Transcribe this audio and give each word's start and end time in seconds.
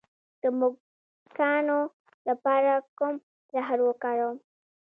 د 0.41 0.43
موږکانو 0.59 1.79
لپاره 2.27 2.71
کوم 2.97 3.15
زهر 3.53 3.79
وکاروم؟ 3.83 4.37